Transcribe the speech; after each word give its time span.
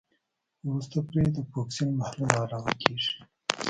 وروسته 0.67 0.97
پرې 1.09 1.23
د 1.35 1.37
فوکسین 1.51 1.89
محلول 1.99 2.31
علاوه 2.43 2.71
کیږي. 2.81 3.11